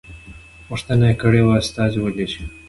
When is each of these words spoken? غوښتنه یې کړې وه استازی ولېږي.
غوښتنه 0.69 1.05
یې 1.09 1.15
کړې 1.21 1.41
وه 1.43 1.55
استازی 1.61 1.99
ولېږي. 2.01 2.41